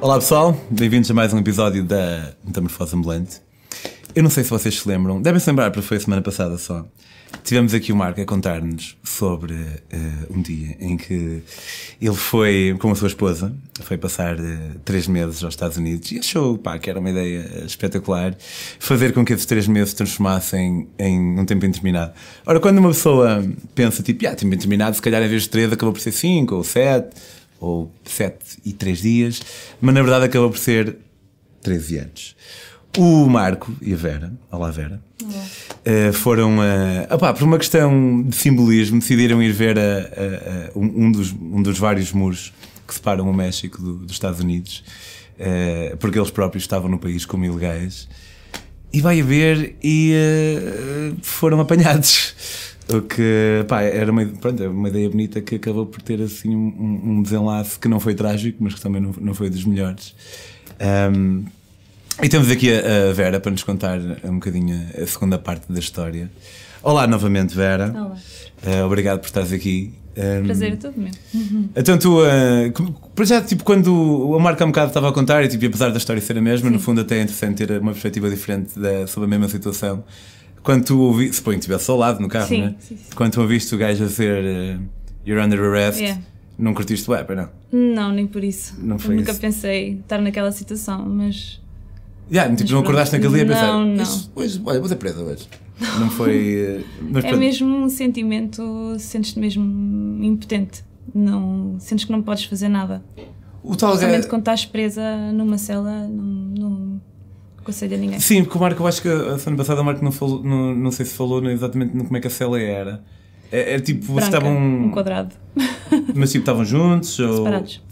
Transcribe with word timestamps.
Olá 0.00 0.16
pessoal, 0.16 0.54
bem-vindos 0.70 1.10
a 1.10 1.14
mais 1.14 1.32
um 1.32 1.38
episódio 1.38 1.82
da 1.82 2.34
Metamorfose 2.44 2.94
Ambulante. 2.94 3.40
Eu 4.14 4.22
não 4.22 4.30
sei 4.30 4.42
se 4.42 4.50
vocês 4.50 4.80
se 4.80 4.88
lembram, 4.88 5.20
devem 5.20 5.38
se 5.38 5.48
lembrar 5.48 5.70
porque 5.70 5.86
foi 5.86 5.96
a 5.96 6.00
semana 6.00 6.22
passada 6.22 6.56
só. 6.58 6.84
Tivemos 7.44 7.74
aqui 7.74 7.92
o 7.92 7.96
Marco 7.96 8.20
a 8.20 8.24
contar-nos 8.24 8.96
sobre 9.04 9.52
uh, 9.52 10.34
um 10.34 10.40
dia 10.40 10.76
em 10.80 10.96
que 10.96 11.42
ele 12.00 12.14
foi 12.14 12.74
com 12.78 12.90
a 12.90 12.94
sua 12.94 13.08
esposa, 13.08 13.54
foi 13.82 13.98
passar 13.98 14.38
uh, 14.38 14.78
três 14.84 15.06
meses 15.06 15.44
aos 15.44 15.52
Estados 15.52 15.76
Unidos 15.76 16.10
e 16.10 16.18
achou 16.18 16.56
pá, 16.56 16.78
que 16.78 16.88
era 16.88 16.98
uma 16.98 17.10
ideia 17.10 17.64
espetacular 17.66 18.34
fazer 18.78 19.12
com 19.12 19.24
que 19.24 19.34
esses 19.34 19.44
três 19.44 19.68
meses 19.68 19.90
se 19.90 19.96
transformassem 19.96 20.88
em 20.98 21.38
um 21.38 21.44
tempo 21.44 21.66
indeterminado. 21.66 22.12
Ora, 22.46 22.60
quando 22.60 22.78
uma 22.78 22.88
pessoa 22.88 23.44
pensa 23.74 24.02
tipo, 24.02 24.26
ah, 24.26 24.34
tempo 24.34 24.46
indeterminado, 24.46 24.96
se 24.96 25.02
calhar 25.02 25.22
em 25.22 25.28
vez 25.28 25.42
de 25.42 25.50
três 25.50 25.70
acabou 25.72 25.92
por 25.92 26.00
ser 26.00 26.12
cinco 26.12 26.54
ou 26.54 26.64
sete 26.64 27.14
ou 27.60 27.92
sete 28.04 28.58
e 28.64 28.72
três 28.72 29.02
dias, 29.02 29.42
mas 29.80 29.94
na 29.94 30.00
verdade 30.00 30.24
acabou 30.24 30.50
por 30.50 30.58
ser 30.58 30.96
13 31.62 31.98
anos. 31.98 32.36
O 32.96 33.26
Marco 33.28 33.72
e 33.80 33.92
a 33.92 33.96
Vera, 33.96 34.32
olá 34.50 34.70
Vera, 34.70 35.00
uh, 35.22 36.12
foram, 36.12 36.58
uh, 36.58 37.14
opá, 37.14 37.32
por 37.32 37.44
uma 37.44 37.58
questão 37.58 38.22
de 38.22 38.34
simbolismo, 38.34 38.98
decidiram 38.98 39.42
ir 39.42 39.52
ver 39.52 39.78
a, 39.78 39.82
a, 39.82 39.84
a, 39.84 40.78
um, 40.78 41.12
dos, 41.12 41.32
um 41.32 41.62
dos 41.62 41.78
vários 41.78 42.12
muros 42.12 42.52
que 42.86 42.94
separam 42.94 43.28
o 43.28 43.34
México 43.34 43.80
do, 43.80 43.94
dos 43.98 44.12
Estados 44.12 44.40
Unidos, 44.40 44.82
uh, 45.38 45.96
porque 45.98 46.18
eles 46.18 46.30
próprios 46.30 46.64
estavam 46.64 46.90
no 46.90 46.98
país 46.98 47.24
como 47.24 47.44
ilegais, 47.44 48.08
e 48.92 49.00
vai 49.00 49.20
a 49.20 49.24
ver 49.24 49.76
e 49.82 50.14
foram 51.20 51.60
apanhados. 51.60 52.34
O 52.88 53.02
que, 53.02 53.66
pá, 53.68 53.82
era 53.82 54.10
uma, 54.10 54.24
pronto, 54.24 54.64
uma 54.64 54.88
ideia 54.88 55.10
bonita 55.10 55.42
que 55.42 55.56
acabou 55.56 55.84
por 55.84 56.00
ter 56.00 56.22
assim 56.22 56.56
um, 56.56 57.00
um 57.04 57.22
desenlace 57.22 57.78
que 57.78 57.86
não 57.86 58.00
foi 58.00 58.14
trágico, 58.14 58.56
mas 58.64 58.72
que 58.72 58.80
também 58.80 58.98
não, 58.98 59.14
não 59.20 59.34
foi 59.34 59.50
dos 59.50 59.62
melhores. 59.66 60.14
Um, 61.14 61.44
e 62.22 62.28
temos 62.28 62.50
aqui 62.50 62.72
a, 62.72 63.10
a, 63.10 63.12
Vera 63.12 63.40
para 63.40 63.50
nos 63.50 63.62
contar 63.62 63.98
um 64.24 64.34
bocadinho 64.34 64.86
a 65.00 65.06
segunda 65.06 65.38
parte 65.38 65.70
da 65.72 65.78
história. 65.78 66.30
Olá 66.82 67.06
novamente, 67.06 67.54
Vera. 67.54 67.92
Olá. 67.94 68.16
Uh, 68.64 68.84
obrigado 68.84 69.20
por 69.20 69.26
estares 69.26 69.52
aqui. 69.52 69.92
Um, 70.16 70.44
Prazer 70.44 70.72
é 70.72 70.76
todo 70.76 70.94
meu. 70.96 71.10
Então 71.76 71.96
tu, 71.96 72.20
uh, 72.20 72.92
para 73.14 73.24
já, 73.24 73.40
tipo, 73.40 73.62
quando 73.62 73.94
o 73.94 74.38
Marco 74.40 74.62
há 74.62 74.66
um 74.66 74.70
bocado 74.70 74.88
estava 74.88 75.08
a 75.08 75.12
contar, 75.12 75.44
e 75.44 75.48
tipo, 75.48 75.64
apesar 75.66 75.90
da 75.90 75.98
história 75.98 76.20
ser 76.20 76.36
a 76.36 76.40
mesma, 76.40 76.68
Sim. 76.68 76.74
no 76.74 76.80
fundo 76.80 77.00
até 77.00 77.18
é 77.18 77.22
interessante 77.22 77.66
ter 77.66 77.80
uma 77.80 77.92
perspectiva 77.92 78.28
diferente 78.28 78.78
da, 78.78 79.06
sobre 79.06 79.26
a 79.26 79.30
mesma 79.30 79.48
situação. 79.48 80.02
Quando 80.62 80.84
tu 80.84 81.00
ouviste, 81.00 81.36
suponho 81.36 81.58
que 81.58 81.60
estivesse 81.60 81.88
ao 81.90 81.96
lado 81.96 82.20
no 82.20 82.28
carro, 82.28 82.48
sim, 82.48 82.62
né? 82.62 82.74
sim, 82.80 82.96
sim. 82.96 83.04
Quando 83.14 83.32
tu 83.32 83.40
ouviste 83.40 83.72
o 83.74 83.78
gajo 83.78 84.02
a 84.04 84.06
dizer 84.06 84.76
uh, 84.76 84.82
You're 85.24 85.44
under 85.44 85.60
arrest, 85.60 86.00
Yeah. 86.00 86.20
não 86.58 86.74
curtiste 86.74 87.08
o 87.08 87.14
app, 87.14 87.32
não? 87.34 87.48
Não, 87.70 88.12
nem 88.12 88.26
por 88.26 88.42
isso. 88.42 88.74
Não 88.78 88.96
Eu 88.96 88.98
foi 88.98 89.14
nunca 89.14 89.30
isso. 89.30 89.40
pensei 89.40 90.00
estar 90.00 90.20
naquela 90.20 90.50
situação, 90.50 91.08
mas 91.08 91.60
Yeah, 92.30 92.54
tipo, 92.54 92.70
não 92.72 92.80
acordaste 92.80 93.14
naquele 93.16 93.34
dia 93.34 93.42
a 93.44 93.46
pensar 93.46 93.66
Não, 93.72 93.86
não. 93.86 94.04
"Hoje- 94.34 94.60
olha, 94.64 94.78
vou 94.80 94.88
ser 94.88 94.96
presa 94.96 95.22
hoje. 95.22 95.48
Não 95.98 96.10
foi. 96.10 96.84
é 97.14 97.20
pronto. 97.20 97.36
mesmo 97.38 97.68
um 97.76 97.88
sentimento, 97.88 98.96
sentes-te 98.98 99.38
mesmo 99.38 100.22
impotente. 100.24 100.84
Não, 101.14 101.76
sentes 101.78 102.04
que 102.04 102.12
não 102.12 102.20
podes 102.22 102.44
fazer 102.44 102.68
nada. 102.68 103.02
O 103.62 103.76
tal. 103.76 103.96
Somente 103.96 104.26
quando 104.26 104.42
estás 104.42 104.64
presa 104.66 105.02
numa 105.32 105.56
cela, 105.56 106.06
não, 106.08 106.24
não 106.24 107.00
aconselho 107.58 107.94
a 107.94 107.98
ninguém. 107.98 108.20
Sim, 108.20 108.42
porque 108.44 108.58
o 108.58 108.60
Marco, 108.60 108.82
eu 108.82 108.86
acho 108.86 109.00
que 109.02 109.08
a 109.08 109.38
semana 109.38 109.56
passada 109.56 109.80
o 109.80 109.84
Marco 109.84 110.04
não, 110.04 110.12
falou, 110.12 110.42
não, 110.42 110.74
não 110.74 110.90
sei 110.90 111.06
se 111.06 111.14
falou 111.14 111.44
exatamente 111.48 111.92
como 111.96 112.16
é 112.16 112.20
que 112.20 112.26
a 112.26 112.30
cela 112.30 112.60
era. 112.60 113.02
É, 113.50 113.74
é 113.74 113.80
tipo, 113.80 114.04
vocês 114.06 114.24
estavam. 114.24 114.54
um 114.56 114.90
quadrado. 114.90 115.34
Mas 116.14 116.32
tipo, 116.32 116.42
estavam 116.42 116.64
juntos? 116.64 117.18
Ou... 117.20 117.36
Separados. 117.38 117.82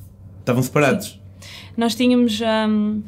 Estavam 0.41 0.63
separados? 0.63 1.21
Nós 1.77 1.95
tínhamos 1.95 2.41
hum, 2.41 3.03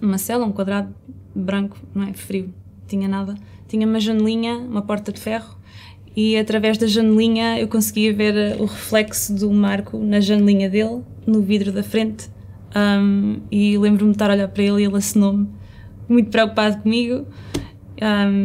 uma 0.00 0.18
cela, 0.18 0.44
um 0.46 0.52
quadrado 0.52 0.94
branco, 1.34 1.76
não 1.94 2.04
é? 2.04 2.12
Frio, 2.12 2.52
tinha 2.86 3.08
nada. 3.08 3.34
Tinha 3.66 3.86
uma 3.86 4.00
janelinha, 4.00 4.56
uma 4.58 4.82
porta 4.82 5.12
de 5.12 5.20
ferro, 5.20 5.56
e 6.16 6.36
através 6.36 6.78
da 6.78 6.86
janelinha 6.86 7.58
eu 7.60 7.68
conseguia 7.68 8.12
ver 8.12 8.34
eh, 8.36 8.56
o 8.58 8.64
reflexo 8.64 9.34
do 9.34 9.52
Marco 9.52 9.98
na 9.98 10.20
janelinha 10.20 10.68
dele, 10.70 11.02
no 11.26 11.42
vidro 11.42 11.70
da 11.70 11.82
frente. 11.82 12.28
Hum, 12.74 13.40
e 13.50 13.76
lembro-me 13.78 14.10
de 14.12 14.16
estar 14.16 14.30
a 14.30 14.34
olhar 14.34 14.48
para 14.48 14.62
ele 14.62 14.82
e 14.82 14.84
ele 14.86 14.96
acenou-me, 14.96 15.48
muito 16.08 16.30
preocupado 16.30 16.78
comigo. 16.82 17.26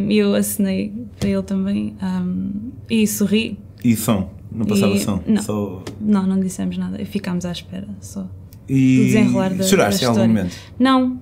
E 0.08 0.16
eu 0.18 0.34
acenei 0.34 0.92
para 1.18 1.28
ele 1.28 1.42
também 1.42 1.94
hum, 2.02 2.72
e 2.90 3.06
sorri. 3.06 3.58
E 3.84 3.94
som? 3.96 4.30
Não 4.50 4.66
passava 4.66 4.94
E- 4.94 5.00
som? 5.00 5.20
não. 5.26 5.42
Só... 5.42 5.82
Não, 6.00 6.26
não 6.26 6.38
dissemos 6.40 6.76
nada, 6.76 7.02
ficámos 7.04 7.44
à 7.44 7.52
espera 7.52 7.88
só. 8.00 8.28
E 8.68 8.98
do 8.98 9.04
desenrolar 9.04 9.54
da, 9.54 9.64
choraste 9.64 10.00
da 10.00 10.06
em 10.06 10.08
algum 10.08 10.26
momento? 10.26 10.56
Não. 10.78 11.18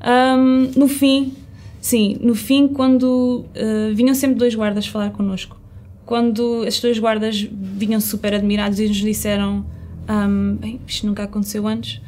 Ahm, 0.00 0.70
no 0.76 0.88
fim, 0.88 1.32
sim, 1.80 2.16
no 2.20 2.34
fim, 2.34 2.68
quando 2.68 3.44
ah, 3.54 3.92
vinham 3.94 4.14
sempre 4.14 4.38
dois 4.38 4.54
guardas 4.54 4.86
falar 4.86 5.10
connosco, 5.10 5.56
quando 6.04 6.64
estes 6.64 6.80
dois 6.82 6.98
guardas 6.98 7.46
vinham 7.50 8.00
super 8.00 8.34
admirados 8.34 8.78
e 8.78 8.86
nos 8.86 8.96
disseram: 8.98 9.64
ahm, 10.06 10.56
bem, 10.56 10.80
isto 10.86 11.06
nunca 11.06 11.24
aconteceu 11.24 11.66
antes, 11.66 12.00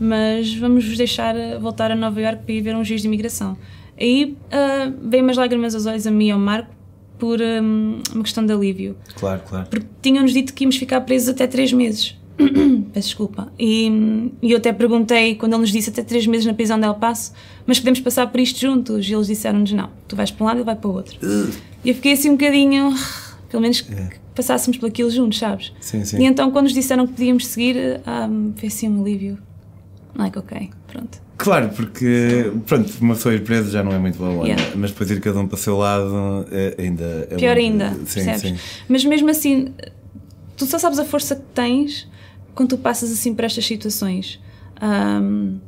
mas 0.00 0.54
vamos 0.54 0.84
vos 0.86 0.96
deixar 0.96 1.36
ah, 1.36 1.58
voltar 1.58 1.90
a 1.90 1.94
Nova 1.96 2.20
Iorque 2.20 2.44
para 2.44 2.54
ir 2.54 2.62
ver 2.62 2.74
um 2.74 2.84
juiz 2.84 3.02
de 3.02 3.06
imigração. 3.08 3.56
Aí 4.00 4.36
ah, 4.50 4.90
veio 5.02 5.22
umas 5.22 5.36
lágrimas 5.36 5.74
aos 5.74 5.86
olhos 5.86 6.06
a 6.06 6.10
mim 6.10 6.28
e 6.28 6.30
ao 6.30 6.38
Marco 6.38 6.70
por 7.18 7.40
ahm, 7.40 8.00
uma 8.14 8.22
questão 8.24 8.44
de 8.44 8.52
alívio 8.52 8.96
Claro, 9.14 9.42
claro. 9.46 9.66
porque 9.70 9.86
tinham-nos 10.00 10.32
dito 10.32 10.52
que 10.52 10.64
íamos 10.64 10.76
ficar 10.76 11.00
presos 11.02 11.28
até 11.28 11.46
três 11.46 11.72
meses. 11.72 12.16
Peço 12.92 13.08
desculpa. 13.08 13.52
E, 13.58 14.30
e 14.42 14.52
eu 14.52 14.58
até 14.58 14.72
perguntei, 14.72 15.34
quando 15.34 15.52
ele 15.52 15.60
nos 15.62 15.70
disse 15.72 15.90
até 15.90 16.02
três 16.02 16.26
meses 16.26 16.46
na 16.46 16.54
prisão 16.54 16.78
de 16.78 16.86
El 16.86 16.94
Paso, 16.94 17.32
mas 17.66 17.78
podemos 17.78 18.00
passar 18.00 18.26
por 18.28 18.40
isto 18.40 18.58
juntos? 18.60 19.08
E 19.08 19.12
eles 19.14 19.26
disseram-nos: 19.26 19.72
não, 19.72 19.90
tu 20.08 20.16
vais 20.16 20.30
para 20.30 20.44
um 20.44 20.46
lado 20.46 20.56
e 20.56 20.58
ele 20.60 20.64
vai 20.64 20.76
para 20.76 20.88
o 20.90 20.94
outro. 20.94 21.16
E 21.84 21.88
eu 21.88 21.94
fiquei 21.94 22.12
assim 22.12 22.30
um 22.30 22.36
bocadinho, 22.36 22.94
pelo 23.50 23.60
menos 23.62 23.80
que 23.80 23.94
passássemos 24.34 24.78
por 24.78 24.86
aquilo 24.88 25.10
juntos, 25.10 25.38
sabes? 25.38 25.72
Sim, 25.80 26.04
sim. 26.04 26.18
E 26.20 26.24
então, 26.24 26.50
quando 26.50 26.64
nos 26.64 26.74
disseram 26.74 27.06
que 27.06 27.12
podíamos 27.14 27.46
seguir, 27.46 28.00
ah, 28.06 28.28
foi 28.56 28.68
assim 28.68 28.88
um 28.88 29.00
alívio. 29.02 29.38
Like, 30.14 30.38
ok, 30.38 30.70
pronto. 30.88 31.20
Claro, 31.38 31.70
porque 31.70 32.52
pronto, 32.66 32.92
uma 33.00 33.14
pessoa 33.14 33.34
ir 33.34 33.42
presa 33.42 33.70
já 33.70 33.82
não 33.82 33.92
é 33.92 33.98
muito 33.98 34.16
bom, 34.18 34.44
Yeah. 34.46 34.62
mas 34.76 34.90
depois 34.92 35.10
ir 35.10 35.20
cada 35.20 35.40
um 35.40 35.46
para 35.48 35.56
o 35.56 35.58
seu 35.58 35.76
lado 35.76 36.46
é, 36.52 36.76
ainda 36.78 37.26
é 37.30 37.36
Pior 37.36 37.56
muito- 37.56 37.58
ainda, 37.72 37.88
Sim, 38.06 38.24
percebes? 38.24 38.40
sim. 38.42 38.56
Mas 38.88 39.04
mesmo 39.04 39.28
assim, 39.30 39.72
tu 40.56 40.66
só 40.66 40.78
sabes 40.78 40.98
a 41.00 41.04
força 41.04 41.34
que 41.34 41.42
tens 41.54 42.06
quando 42.54 42.70
tu 42.70 42.78
passas 42.78 43.10
assim 43.12 43.34
por 43.34 43.44
estas 43.44 43.64
situações. 43.66 44.40
Ahm, 44.80 45.58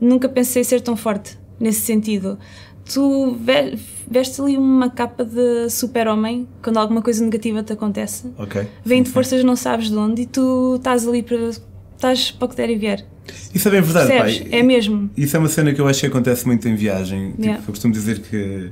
nunca 0.00 0.28
pensei 0.28 0.62
ser 0.64 0.80
tão 0.80 0.96
forte 0.96 1.36
nesse 1.58 1.80
sentido. 1.80 2.38
Tu 2.84 3.36
ve- 3.40 3.76
vestes 4.08 4.38
ali 4.38 4.56
uma 4.56 4.88
capa 4.88 5.24
de 5.24 5.68
super-homem 5.70 6.46
quando 6.62 6.76
alguma 6.78 7.02
coisa 7.02 7.24
negativa 7.24 7.62
te 7.62 7.72
acontece. 7.72 8.30
Ok. 8.38 8.66
Vem 8.84 9.02
de 9.02 9.10
forças 9.10 9.42
não 9.42 9.56
sabes 9.56 9.90
de 9.90 9.96
onde 9.96 10.22
e 10.22 10.26
tu 10.26 10.76
estás 10.76 11.06
ali 11.06 11.22
para. 11.22 11.50
estás 11.96 12.30
para 12.30 12.46
o 12.46 12.48
que 12.48 12.56
der 12.56 12.70
e 12.70 12.76
vier. 12.76 13.04
Isso 13.52 13.66
é 13.66 13.70
bem 13.72 13.80
verdade, 13.80 14.06
Percebes? 14.08 14.38
pai. 14.50 14.60
É 14.60 14.62
mesmo. 14.62 15.10
Isso 15.16 15.34
é 15.36 15.38
uma 15.40 15.48
cena 15.48 15.74
que 15.74 15.80
eu 15.80 15.88
acho 15.88 15.98
que 15.98 16.06
acontece 16.06 16.46
muito 16.46 16.68
em 16.68 16.76
viagem. 16.76 17.30
Tipo, 17.32 17.42
Yeah. 17.42 17.62
Eu 17.66 17.70
costumo 17.72 17.92
dizer 17.92 18.20
que 18.20 18.70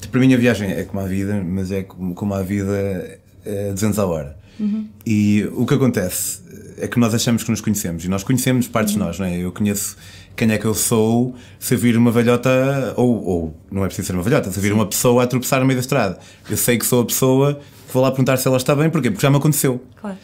tipo, 0.00 0.10
para 0.10 0.20
mim 0.20 0.34
a 0.34 0.36
viagem 0.36 0.72
é 0.72 0.82
como 0.82 1.00
a 1.00 1.06
vida, 1.06 1.40
mas 1.46 1.70
é 1.70 1.84
como, 1.84 2.12
como 2.14 2.34
a 2.34 2.42
vida 2.42 3.20
é 3.44 3.70
200 3.70 3.96
a 4.00 4.06
hora. 4.06 4.36
Uhum. 4.60 4.88
E 5.06 5.48
o 5.52 5.66
que 5.66 5.74
acontece 5.74 6.40
é 6.78 6.86
que 6.88 6.98
nós 6.98 7.14
achamos 7.14 7.42
que 7.42 7.50
nos 7.50 7.60
conhecemos 7.60 8.04
e 8.04 8.08
nós 8.08 8.22
conhecemos 8.24 8.68
partes 8.68 8.94
de 8.94 8.98
nós, 8.98 9.18
não 9.18 9.26
é? 9.26 9.36
Eu 9.38 9.52
conheço 9.52 9.96
quem 10.36 10.50
é 10.50 10.58
que 10.58 10.64
eu 10.64 10.74
sou 10.74 11.34
se 11.58 11.74
eu 11.74 11.78
vir 11.78 11.96
uma 11.96 12.10
velhota, 12.10 12.94
ou, 12.96 13.22
ou 13.24 13.56
não 13.70 13.84
é 13.84 13.86
preciso 13.86 14.06
ser 14.06 14.14
uma 14.14 14.22
velhota, 14.22 14.50
se 14.50 14.58
eu 14.58 14.62
vir 14.62 14.72
uma 14.72 14.86
pessoa 14.86 15.22
a 15.24 15.26
tropeçar 15.26 15.60
no 15.60 15.66
meio 15.66 15.76
da 15.78 15.80
estrada. 15.82 16.18
Eu 16.48 16.56
sei 16.56 16.78
que 16.78 16.86
sou 16.86 17.02
a 17.02 17.04
pessoa, 17.04 17.60
vou 17.92 18.02
lá 18.02 18.10
perguntar 18.10 18.36
se 18.36 18.46
ela 18.48 18.56
está 18.56 18.74
bem, 18.74 18.88
porquê? 18.90 19.10
Porque 19.10 19.22
já 19.22 19.30
me 19.30 19.36
aconteceu. 19.36 19.82
Claro. 20.00 20.16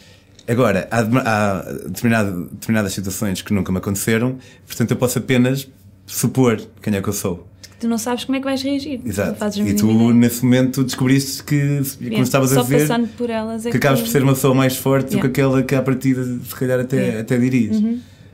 Agora, 0.47 0.89
há, 0.91 0.99
há 1.01 1.63
determinado- 1.89 2.49
determinadas 2.53 2.93
situações 2.93 3.43
que 3.43 3.53
nunca 3.53 3.71
me 3.73 3.79
aconteceram, 3.79 4.39
portanto 4.67 4.91
eu 4.91 4.97
posso 4.97 5.19
apenas 5.19 5.69
supor 6.07 6.61
quem 6.83 6.95
é 6.95 7.03
que 7.03 7.09
eu 7.09 7.13
sou. 7.13 7.48
Tu 7.81 7.87
não 7.87 7.97
sabes 7.99 8.25
como 8.25 8.37
é 8.37 8.41
que 8.41 8.45
vais 8.45 8.61
reagir. 8.63 9.01
Exato. 9.05 9.45
E 9.61 9.75
tu, 9.75 9.91
ideia. 9.91 10.13
nesse 10.15 10.45
momento, 10.45 10.83
descobriste 10.83 11.45
que, 11.45 11.59
como 11.61 12.03
Yeah. 12.03 12.23
estavas 12.23 12.51
Só 12.51 12.61
a 12.61 12.65
passando 12.65 13.09
por 13.17 13.31
elas 13.31 13.67
é 13.67 13.71
que 13.71 13.77
acabas 13.77 14.01
por 14.01 14.09
ser 14.09 14.23
uma 14.23 14.33
pessoa 14.35 14.53
mais 14.55 14.77
forte 14.77 15.07
do 15.11 15.13
Yeah. 15.17 15.29
que 15.29 15.41
aquela 15.41 15.63
que 15.63 15.75
à 15.75 15.83
partida, 15.83 16.25
se 16.25 16.55
calhar, 16.57 16.81
até, 16.81 16.97
Yeah. 16.97 17.15
Uhum. 17.17 17.21
até 17.23 17.39
dirias. 17.39 17.77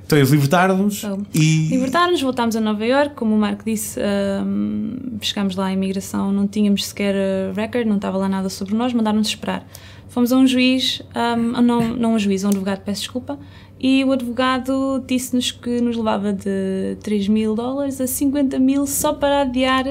Então 0.06 0.18
eles 0.18 0.30
libertaram-nos 0.30 0.98
Então, 1.04 1.26
e. 1.34 1.68
Libertaram-nos, 1.70 2.20
voltámos 2.20 2.54
a 2.56 2.60
Nova 2.60 2.84
York, 2.84 3.14
como 3.14 3.34
o 3.34 3.38
Marco 3.38 3.64
disse, 3.64 3.98
ahm, 4.00 4.96
chegámos 5.20 5.56
lá 5.56 5.66
à 5.66 5.72
imigração, 5.72 6.30
não 6.32 6.46
tínhamos 6.46 6.86
sequer 6.86 7.14
uh, 7.14 7.54
record, 7.54 7.86
não 7.86 7.96
estava 7.96 8.18
lá 8.18 8.28
nada 8.28 8.48
sobre 8.50 8.74
nós, 8.74 8.92
mandaram-nos 8.92 9.28
esperar. 9.28 9.66
Fomos 10.08 10.32
a 10.32 10.36
um 10.36 10.46
juiz, 10.46 11.02
ahm, 11.14 11.60
não, 11.62 11.88
não 11.96 12.14
um 12.14 12.18
juiz, 12.18 12.44
a 12.44 12.48
um 12.48 12.50
advogado, 12.50 12.80
peço 12.84 13.00
desculpa, 13.02 13.38
e 13.80 14.04
o 14.04 14.12
advogado 14.12 15.02
disse-nos 15.06 15.50
que 15.50 15.80
nos 15.80 15.96
levava 15.96 16.32
de 16.32 16.96
3 17.02 17.28
mil 17.28 17.54
dólares 17.54 18.00
a 18.00 18.06
50 18.06 18.58
mil 18.58 18.86
só 18.86 19.12
para 19.12 19.40
adiar 19.42 19.84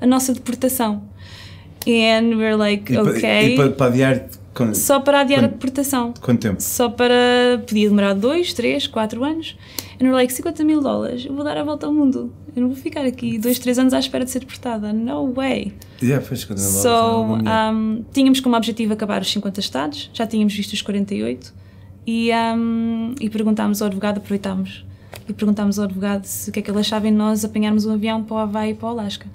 a 0.00 0.06
nossa 0.06 0.32
deportação. 0.34 1.02
And 1.86 2.36
we're 2.36 2.54
like, 2.56 2.92
E, 2.92 2.96
ok. 2.98 3.54
e 3.54 3.56
para, 3.56 3.70
para 3.70 3.86
adiar 3.86 4.26
Quando- 4.54 4.74
Só 4.74 5.00
para 5.00 5.20
adiar 5.20 5.38
a 5.40 5.48
quando- 5.48 5.52
deportação. 5.52 6.12
Quanto 6.20 6.40
tempo? 6.42 6.60
Só 6.62 6.90
para. 6.90 7.14
Podia 7.66 7.88
demorar 7.88 8.12
2, 8.12 8.52
3, 8.52 8.86
4 8.86 9.24
anos. 9.24 9.56
E 9.98 10.04
não 10.04 10.12
like 10.12 10.30
50 10.30 10.62
mil 10.62 10.82
dólares, 10.82 11.24
eu 11.24 11.34
vou 11.34 11.42
dar 11.42 11.56
a 11.56 11.64
volta 11.64 11.86
ao 11.86 11.92
mundo. 11.94 12.30
Eu 12.54 12.62
não 12.62 12.68
vou 12.68 12.76
ficar 12.76 13.04
aqui 13.04 13.38
2, 13.38 13.58
3 13.58 13.78
anos 13.78 13.94
à 13.94 13.98
espera 13.98 14.24
de 14.24 14.30
ser 14.30 14.40
deportada. 14.40 14.92
No 14.92 15.32
way. 15.32 15.72
Yeah, 16.02 16.24
eu 16.30 16.58
So, 16.58 16.88
um, 17.24 18.04
tínhamos 18.12 18.40
como 18.40 18.56
objetivo 18.56 18.92
acabar 18.92 19.22
os 19.22 19.30
50 19.30 19.60
estados, 19.60 20.10
já 20.12 20.26
tínhamos 20.26 20.54
visto 20.54 20.72
os 20.72 20.82
48 20.82 21.52
e, 22.06 22.30
um, 22.32 23.14
e 23.20 23.30
perguntámos 23.30 23.80
ao 23.80 23.86
advogado, 23.86 24.18
aproveitámos 24.18 24.84
e 25.28 25.32
perguntámos 25.32 25.78
ao 25.78 25.84
advogado 25.84 26.24
se 26.24 26.50
o 26.50 26.52
que 26.52 26.58
é 26.58 26.62
que 26.62 26.70
ele 26.70 26.80
achava 26.80 27.06
em 27.06 27.12
nós 27.12 27.44
apanharmos 27.44 27.86
um 27.86 27.92
avião 27.92 28.22
para 28.22 28.34
o 28.34 28.38
Havaí 28.38 28.70
e 28.72 28.74
para 28.74 28.86
o 28.86 28.90
Alasca. 28.90 29.26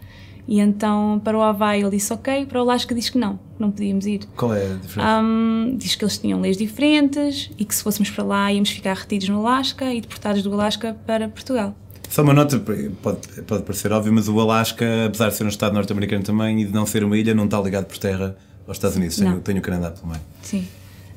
E 0.48 0.60
então 0.60 1.19
para 1.24 1.38
o 1.38 1.42
Havaí 1.42 1.81
ele 1.81 1.92
disse 1.92 2.14
ok, 2.14 2.46
para 2.46 2.60
o 2.60 2.62
Alasca 2.62 2.94
diz 2.94 3.10
que 3.10 3.18
não, 3.18 3.38
que 3.38 3.60
não 3.60 3.72
podíamos 3.72 4.06
ir. 4.06 4.22
Qual 4.36 4.54
é 4.54 4.66
a 4.66 4.75
diferença? 4.75 5.22
Um, 5.22 5.75
diz 5.78 5.96
que 5.96 6.04
eles 6.04 6.18
tinham 6.18 6.40
leis 6.40 6.58
diferentes 6.58 7.50
e 7.58 7.66
que 7.66 7.74
se 7.74 7.84
fôssemos 7.84 8.10
para 8.10 8.24
lá 8.24 8.54
íamos 8.54 8.69
ficar 8.69 8.96
retidos 8.96 9.28
no 9.30 9.46
Alasca 9.46 9.94
e 9.94 10.02
deportados 10.02 10.44
do 10.44 10.54
Alasca 10.54 10.96
para 11.06 11.28
Portugal. 11.28 11.75
Só 12.09 12.24
uma 12.24 12.33
nota, 12.33 12.57
pode, 13.01 13.19
pode 13.45 13.63
parecer 13.63 13.92
óbvio, 13.92 14.12
mas 14.13 14.27
o 14.27 14.39
Alasca, 14.39 15.06
apesar 15.06 15.30
de 15.30 15.36
ser 15.36 15.44
um 15.44 15.50
estado 15.50 15.74
norte-americano 15.74 16.24
também 16.24 16.62
e 16.62 16.65
de 16.65 16.74
não 16.74 16.86
ser 16.86 17.04
uma 17.04 17.18
ilha, 17.18 17.33
não 17.36 17.45
está 17.45 17.59
ligado 17.62 17.86
por 17.86 17.98
terra 17.98 18.36
aos 18.68 18.77
Estados 18.77 18.95
Unidos. 18.98 19.18
Tem, 19.18 19.25
Não. 19.27 19.38
o- 19.38 19.62
Canadá 19.62 19.92
pelo 19.92 20.07
meio. 20.07 20.21
Sim. 20.42 20.65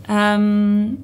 Um, 0.09 0.97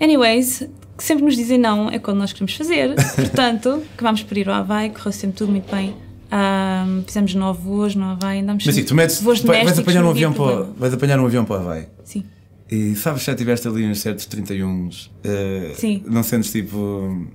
anyways, 0.00 0.68
que 0.96 1.04
sempre 1.04 1.24
nos 1.24 1.36
dizem 1.36 1.58
não 1.58 1.88
é 1.90 1.98
quando 1.98 2.18
nós 2.18 2.32
queremos 2.32 2.54
fazer. 2.54 2.94
Portanto, 3.16 3.82
acabámos 3.94 4.22
por 4.22 4.36
ir 4.36 4.48
ao 4.48 4.56
Havaí, 4.56 4.90
correu 4.90 5.12
sempre 5.12 5.36
tudo 5.36 5.50
muito 5.52 5.70
bem. 5.74 5.94
Um, 6.32 7.02
fizemos 7.04 7.34
nove 7.34 7.60
voos 7.62 7.94
no 7.96 8.04
Havaí, 8.04 8.40
andámos 8.40 8.64
Mas 8.64 8.74
sim, 8.74 8.84
tu 8.84 8.94
metes, 8.94 9.20
voos 9.20 9.40
vai- 9.40 9.64
vais, 9.64 9.78
apanhar 9.78 10.04
um 10.04 10.10
avião 10.10 10.32
para, 10.32 10.62
vais 10.76 10.94
apanhar 10.94 11.18
um 11.18 11.26
avião 11.26 11.44
para 11.44 11.56
o 11.56 11.58
Havaí. 11.60 11.86
Sim. 12.04 12.24
E 12.70 12.94
sabes, 12.94 13.24
já 13.24 13.34
tiveste 13.34 13.66
ali 13.66 13.84
uns 13.84 13.98
certos 14.00 14.26
31, 14.26 14.88
eh, 15.24 15.72
Sim. 15.74 16.04
não 16.06 16.22
sentes 16.22 16.52
tipo. 16.52 17.26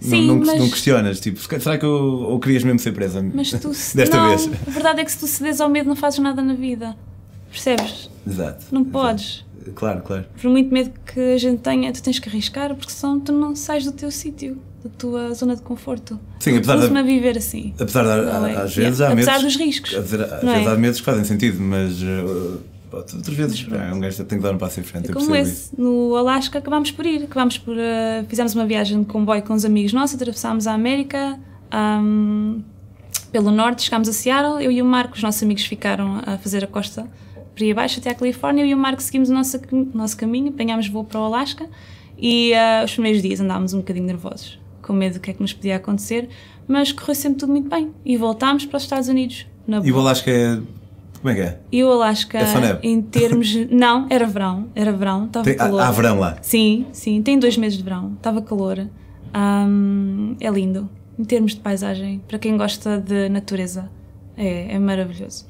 Sim, 0.00 0.26
não, 0.26 0.36
não, 0.36 0.44
mas- 0.46 0.58
não 0.58 0.68
questionas, 0.68 1.18
tipo, 1.20 1.38
será 1.60 1.78
que 1.78 1.84
eu, 1.84 1.90
ou 1.92 2.38
querias 2.38 2.62
mesmo 2.62 2.78
ser 2.78 2.92
presa? 2.92 3.24
Mas 3.34 3.50
tu 3.52 3.72
se, 3.74 3.96
Desta 3.96 4.16
não, 4.16 4.28
vez. 4.28 4.50
A 4.66 4.70
verdade 4.70 5.00
é 5.00 5.04
que 5.04 5.10
se 5.12 5.18
tu 5.18 5.26
cedes 5.26 5.60
ao 5.60 5.68
medo 5.68 5.88
não 5.88 5.96
fazes 5.96 6.18
nada 6.18 6.42
na 6.42 6.54
vida. 6.54 6.94
Percebes? 7.50 8.10
Exato. 8.26 8.66
Não 8.72 8.80
exato. 8.82 8.92
podes. 8.92 9.44
Claro, 9.74 10.02
claro. 10.02 10.26
Por 10.40 10.50
muito 10.50 10.72
medo 10.74 10.90
que 11.06 11.20
a 11.20 11.38
gente 11.38 11.60
tenha, 11.60 11.90
tu 11.92 12.02
tens 12.02 12.18
que 12.18 12.28
arriscar 12.28 12.74
porque 12.74 12.92
senão 12.92 13.18
tu 13.18 13.32
não 13.32 13.56
sais 13.56 13.84
do 13.84 13.92
teu 13.92 14.10
sítio, 14.10 14.58
da 14.84 14.90
tua 14.90 15.32
zona 15.32 15.56
de 15.56 15.62
conforto. 15.62 16.20
Sim, 16.40 16.56
apesar 16.58 16.76
de- 16.86 16.98
a 16.98 17.02
viver 17.02 17.38
assim. 17.38 17.72
Apesar 17.80 18.02
de, 18.02 18.50
é? 18.50 18.56
às 18.56 18.74
vezes, 18.74 19.00
há 19.00 19.04
Yeah. 19.06 19.12
Apesar 19.14 19.38
medos. 19.38 19.54
dos 19.54 19.56
riscos, 19.56 19.94
Apesar, 19.94 20.20
às 20.24 20.42
vezes 20.42 20.66
é? 20.66 20.70
há 20.70 20.76
medos 20.76 20.98
que 21.00 21.06
fazem 21.06 21.24
sentido, 21.24 21.58
mas. 21.62 21.92
Outras 22.98 23.34
vezes, 23.36 23.66
é, 23.70 23.92
um 23.94 24.00
gajo 24.00 24.24
tem 24.24 24.38
que 24.38 24.44
dar 24.44 24.54
um 24.54 24.58
passo 24.58 24.80
em 24.80 24.82
frente. 24.82 25.10
É 25.10 25.12
como 25.14 25.34
esse. 25.34 25.70
No 25.78 26.14
Alasca 26.16 26.58
acabámos 26.58 26.90
por 26.90 27.04
ir. 27.06 27.24
Acabámos 27.24 27.58
por. 27.58 27.76
eh, 27.78 28.24
fizemos 28.28 28.54
uma 28.54 28.64
viagem 28.66 29.00
de 29.00 29.06
comboio 29.06 29.42
com 29.42 29.52
uns 29.54 29.64
amigos 29.64 29.92
nossos, 29.92 30.16
atravessámos 30.16 30.66
a 30.66 30.72
América 30.74 31.38
ahm, 31.70 32.60
pelo 33.32 33.50
norte, 33.50 33.82
chegámos 33.82 34.08
a 34.08 34.12
Seattle. 34.12 34.64
Eu 34.64 34.70
e 34.70 34.80
o 34.80 34.84
Marco, 34.84 35.14
os 35.16 35.22
nossos 35.22 35.42
amigos, 35.42 35.64
ficaram 35.64 36.20
a 36.24 36.38
fazer 36.38 36.62
a 36.64 36.66
costa 36.66 37.06
para 37.54 37.64
ir 37.64 37.72
abaixo 37.72 37.98
até 38.00 38.10
à 38.10 38.14
Califórnia. 38.14 38.62
Eu 38.64 38.68
e 38.68 38.74
o 38.74 38.78
Marco 38.78 39.02
seguimos 39.02 39.28
o 39.30 39.34
nosso, 39.34 39.58
cam- 39.60 39.88
nosso 39.94 40.16
caminho, 40.16 40.48
apanhámos 40.50 40.88
voo 40.88 41.04
para 41.04 41.20
o 41.20 41.24
Alasca 41.24 41.66
e 42.18 42.52
eh, 42.52 42.84
os 42.84 42.92
primeiros 42.92 43.20
dias 43.22 43.40
andávamos 43.40 43.74
um 43.74 43.78
bocadinho 43.78 44.06
nervosos, 44.06 44.58
com 44.82 44.92
medo 44.92 45.14
do 45.14 45.20
que 45.20 45.30
é 45.30 45.34
que 45.34 45.40
nos 45.42 45.52
podia 45.52 45.76
acontecer, 45.76 46.28
mas 46.68 46.92
correu 46.92 47.14
sempre 47.14 47.38
tudo 47.40 47.50
muito 47.52 47.68
bem. 47.68 47.90
E 48.04 48.16
voltámos 48.16 48.64
para 48.66 48.76
os 48.76 48.82
Estados 48.84 49.08
Unidos. 49.08 49.46
Na 49.66 49.78
E 49.84 49.90
o. 49.92 49.98
Alasca 49.98 50.30
é. 50.30 50.58
Como 51.24 51.32
é 51.32 51.36
que 51.36 51.40
é? 51.40 51.58
E 51.72 51.82
o 51.82 51.90
Alasca, 51.90 52.36
É 52.38 52.78
em 52.82 53.00
termos. 53.00 53.54
Não, 53.72 54.06
era 54.10 54.26
verão, 54.26 54.68
era 54.74 54.92
verão, 54.92 55.24
estava 55.24 55.42
Tem, 55.42 55.56
calor. 55.56 55.80
há, 55.80 55.88
há 55.88 55.90
verão 55.90 56.18
lá. 56.20 56.36
Sim, 56.42 56.84
sim, 56.92 57.22
tem 57.22 57.38
dois 57.38 57.56
meses 57.56 57.78
de 57.78 57.82
verão, 57.82 58.12
estava 58.14 58.42
calor. 58.42 58.86
Ahm, 59.32 60.36
é 60.38 60.50
lindo. 60.50 60.86
Em 61.18 61.24
termos 61.24 61.54
de 61.54 61.62
paisagem, 61.62 62.20
para 62.28 62.38
quem 62.38 62.58
gosta 62.58 62.98
de 63.00 63.30
natureza, 63.30 63.88
é, 64.36 64.74
é 64.74 64.78
maravilhoso. 64.78 65.46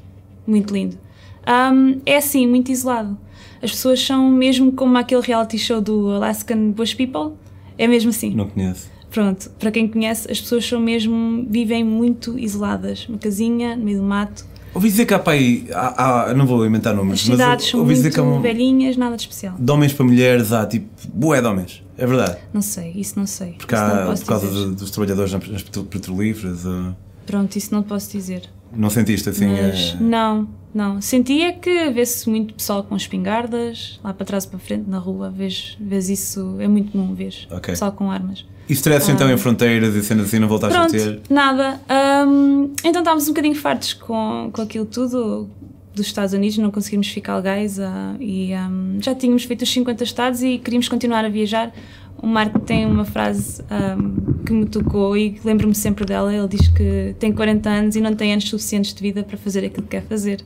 Muito 0.46 0.72
lindo. 0.72 0.96
Ahm, 1.44 1.98
é 2.06 2.18
assim, 2.18 2.46
muito 2.46 2.70
isolado. 2.70 3.18
As 3.60 3.72
pessoas 3.72 4.00
são 4.00 4.30
mesmo 4.30 4.70
como 4.70 4.96
aquele 4.96 5.22
reality 5.22 5.58
show 5.58 5.80
do 5.80 6.08
Alaskan 6.12 6.70
Bush 6.70 6.94
People. 6.94 7.32
É 7.76 7.88
mesmo 7.88 8.10
assim. 8.10 8.32
Não 8.32 8.46
conheço. 8.48 8.88
Pronto, 9.10 9.50
para 9.58 9.72
quem 9.72 9.88
conhece, 9.88 10.30
as 10.30 10.40
pessoas 10.40 10.64
são 10.64 10.78
mesmo. 10.78 11.44
vivem 11.50 11.82
muito 11.82 12.38
isoladas. 12.38 13.08
Uma 13.08 13.18
casinha, 13.18 13.74
no 13.74 13.82
meio 13.82 13.98
do 13.98 14.04
mato. 14.04 14.53
Ouvi 14.74 14.88
dizer 14.88 15.06
que 15.06 15.14
há 15.14 15.22
aí. 15.26 15.66
Há, 15.72 16.30
há- 16.30 16.34
não 16.34 16.46
vou 16.46 16.66
inventar 16.66 16.92
As 16.92 16.98
números, 16.98 17.22
cidades 17.22 17.66
mas 17.72 17.74
ouvi 17.80 17.94
dizer 17.94 18.12
que 18.12 18.18
há 18.18 18.22
um, 18.22 18.40
velhinhas, 18.40 18.96
nada 18.96 19.16
de 19.16 19.22
especial. 19.22 19.54
de 19.58 19.70
homens 19.72 19.92
para 19.92 20.04
mulheres 20.04 20.52
há 20.52 20.66
tipo. 20.66 20.86
Bué 21.12 21.40
de 21.40 21.46
homens. 21.46 21.82
É 21.96 22.04
verdade. 22.06 22.38
Não 22.52 22.60
sei, 22.60 22.92
isso 22.96 23.16
não 23.18 23.26
sei. 23.26 23.52
Porque 23.52 23.74
há, 23.74 24.12
por 24.18 24.24
causa 24.26 24.48
de- 24.48 24.74
dos 24.74 24.90
trabalhadores 24.90 25.32
nas, 25.32 25.48
nas 25.48 25.62
petro- 25.62 25.84
petrolíferas. 25.84 26.64
ou- 26.66 26.94
Pronto, 27.24 27.54
isso 27.56 27.72
não 27.72 27.82
posso 27.82 28.10
dizer. 28.10 28.42
não 28.74 28.90
sentiste 28.90 29.28
assim? 29.28 29.46
Mas 29.46 29.94
eh, 29.94 29.96
não, 30.02 30.48
não. 30.74 31.00
Sentia 31.00 31.52
que 31.52 31.88
vê-se 31.90 32.28
muito 32.28 32.52
pessoal 32.54 32.82
com 32.82 32.96
espingardas, 32.96 34.00
lá 34.02 34.12
para 34.12 34.26
trás 34.26 34.44
e 34.44 34.48
para 34.48 34.58
frente, 34.58 34.90
na 34.90 34.98
rua, 34.98 35.30
vês, 35.30 35.76
vês 35.80 36.08
isso, 36.10 36.56
é 36.58 36.66
muito 36.66 36.90
comum 36.92 37.14
ver 37.14 37.32
Ok. 37.50 37.72
pessoal 37.72 37.92
com 37.92 38.10
armas. 38.10 38.44
E 38.68 38.72
stress 38.72 39.10
então 39.10 39.30
em 39.30 39.36
fronteiras 39.36 39.94
e 39.94 40.02
sendo 40.02 40.22
assim 40.22 40.38
não 40.38 40.48
voltaste 40.48 40.76
a 40.76 40.80
Pronto, 40.80 40.92
ter? 40.92 41.20
nada. 41.28 41.80
Hum, 42.26 42.72
então 42.82 43.00
estávamos 43.00 43.24
um 43.24 43.32
bocadinho 43.32 43.54
fartos 43.54 43.92
com, 43.92 44.50
com 44.52 44.62
aquilo 44.62 44.86
tudo 44.86 45.48
dos 45.94 46.06
Estados 46.06 46.32
Unidos, 46.32 46.58
não 46.58 46.70
conseguimos 46.70 47.08
ficar 47.08 47.36
legais 47.36 47.78
ah, 47.78 48.16
e 48.18 48.52
hum, 48.54 48.98
já 49.00 49.14
tínhamos 49.14 49.44
feito 49.44 49.62
os 49.62 49.72
50 49.72 50.02
estados 50.02 50.42
e 50.42 50.58
queríamos 50.58 50.88
continuar 50.88 51.24
a 51.24 51.28
viajar. 51.28 51.72
O 52.20 52.26
Marco 52.26 52.58
tem 52.58 52.86
uma 52.86 53.04
frase 53.04 53.62
hum, 53.62 54.42
que 54.46 54.52
me 54.52 54.66
tocou 54.66 55.16
e 55.16 55.38
lembro-me 55.44 55.74
sempre 55.74 56.04
dela. 56.04 56.34
Ele 56.34 56.48
diz 56.48 56.68
que 56.68 57.14
tem 57.18 57.32
40 57.32 57.68
anos 57.68 57.96
e 57.96 58.00
não 58.00 58.14
tem 58.14 58.32
anos 58.32 58.48
suficientes 58.48 58.94
de 58.94 59.02
vida 59.02 59.22
para 59.22 59.36
fazer 59.36 59.64
aquilo 59.64 59.82
que 59.82 59.90
quer 59.90 60.04
fazer. 60.04 60.40